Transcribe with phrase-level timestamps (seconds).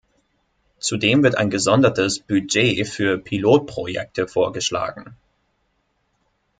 [0.79, 5.15] Zudem wird ein gesondertes Budget für Pilotprojekte vorgeschlagen.